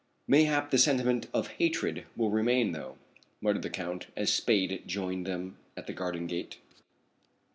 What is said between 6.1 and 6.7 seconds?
gate.